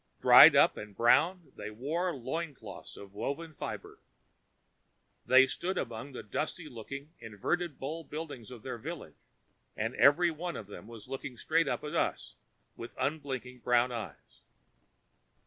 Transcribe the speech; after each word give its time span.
Dried 0.19 0.55
up 0.55 0.77
and 0.77 0.97
brown, 0.97 1.51
they 1.55 1.69
wore 1.69 2.11
loincloths 2.15 2.97
of 2.97 3.13
woven 3.13 3.53
fiber. 3.53 3.99
They 5.27 5.45
stood 5.45 5.77
among 5.77 6.13
the 6.13 6.23
dusty 6.23 6.67
looking 6.67 7.13
inverted 7.19 7.77
bowl 7.77 8.03
buildings 8.03 8.49
of 8.49 8.63
their 8.63 8.79
village, 8.79 9.27
and 9.77 9.93
every 9.93 10.31
one 10.31 10.55
of 10.57 10.65
them 10.65 10.87
was 10.87 11.07
looking 11.07 11.37
straight 11.37 11.67
up 11.67 11.83
at 11.83 11.93
us 11.93 12.35
with 12.75 12.95
unblinking 12.97 13.59
brown 13.59 13.91
eyes. 13.91 14.41